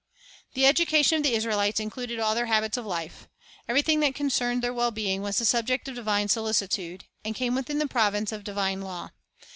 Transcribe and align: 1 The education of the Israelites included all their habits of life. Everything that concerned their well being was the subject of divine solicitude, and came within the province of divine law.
1 0.47 0.47
The 0.55 0.65
education 0.65 1.17
of 1.17 1.21
the 1.23 1.35
Israelites 1.35 1.79
included 1.79 2.19
all 2.19 2.33
their 2.33 2.47
habits 2.47 2.75
of 2.75 2.87
life. 2.87 3.27
Everything 3.67 3.99
that 3.99 4.15
concerned 4.15 4.63
their 4.63 4.73
well 4.73 4.89
being 4.89 5.21
was 5.21 5.37
the 5.37 5.45
subject 5.45 5.87
of 5.87 5.93
divine 5.93 6.27
solicitude, 6.27 7.03
and 7.23 7.35
came 7.35 7.53
within 7.53 7.77
the 7.77 7.85
province 7.87 8.31
of 8.31 8.43
divine 8.43 8.81
law. 8.81 9.11